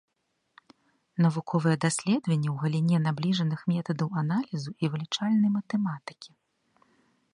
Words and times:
Навуковыя 1.25 1.75
даследаванні 1.85 2.49
ў 2.53 2.55
галіне 2.63 2.97
набліжаных 3.05 3.59
метадаў 3.75 4.07
аналізу 4.25 4.71
і 4.85 4.91
вылічальнай 4.95 5.49
матэматыкі. 5.59 6.31